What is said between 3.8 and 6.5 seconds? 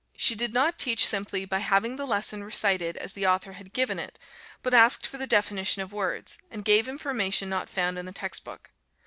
it, but asked for the definition of words,